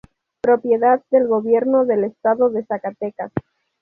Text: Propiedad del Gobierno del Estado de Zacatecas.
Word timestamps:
Propiedad 0.41 1.03
del 1.11 1.27
Gobierno 1.27 1.85
del 1.85 2.05
Estado 2.05 2.49
de 2.49 2.65
Zacatecas. 2.65 3.31